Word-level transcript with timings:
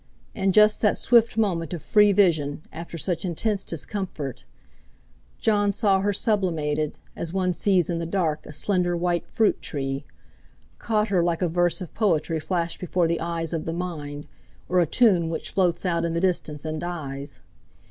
In 0.33 0.51
just 0.51 0.81
that 0.81 0.97
swift 0.97 1.37
moment 1.37 1.75
of 1.75 1.83
free 1.83 2.11
vision, 2.11 2.63
after 2.73 2.97
such 2.97 3.23
intense 3.23 3.63
discomfort, 3.63 4.45
Jon 5.39 5.71
saw 5.71 5.99
her 5.99 6.11
sublimated, 6.11 6.97
as 7.15 7.33
one 7.33 7.53
sees 7.53 7.87
in 7.87 7.99
the 7.99 8.07
dark 8.07 8.47
a 8.47 8.51
slender 8.51 8.97
white 8.97 9.29
fruit 9.29 9.61
tree; 9.61 10.03
caught 10.79 11.09
her 11.09 11.21
like 11.23 11.43
a 11.43 11.47
verse 11.47 11.81
of 11.81 11.93
poetry 11.93 12.39
flashed 12.39 12.79
before 12.79 13.07
the 13.07 13.21
eyes 13.21 13.53
of 13.53 13.65
the 13.65 13.73
mind, 13.73 14.25
or 14.67 14.79
a 14.79 14.87
tune 14.87 15.29
which 15.29 15.51
floats 15.51 15.85
out 15.85 16.03
in 16.03 16.15
the 16.15 16.19
distance 16.21 16.65
and 16.65 16.81
dies. 16.81 17.39